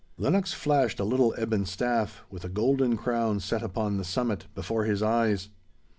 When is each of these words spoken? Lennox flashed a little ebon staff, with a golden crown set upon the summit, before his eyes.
Lennox 0.17 0.51
flashed 0.51 0.99
a 0.99 1.03
little 1.03 1.35
ebon 1.39 1.63
staff, 1.67 2.25
with 2.31 2.43
a 2.43 2.49
golden 2.49 2.97
crown 2.97 3.39
set 3.39 3.61
upon 3.61 3.97
the 3.97 4.03
summit, 4.03 4.47
before 4.55 4.85
his 4.85 5.03
eyes. 5.03 5.49